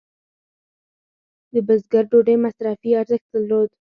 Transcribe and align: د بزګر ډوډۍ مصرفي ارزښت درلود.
د 1.53 1.55
بزګر 1.67 2.03
ډوډۍ 2.11 2.35
مصرفي 2.45 2.91
ارزښت 3.01 3.27
درلود. 3.31 3.69